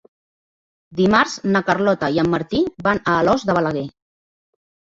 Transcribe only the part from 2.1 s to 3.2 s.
i en Martí van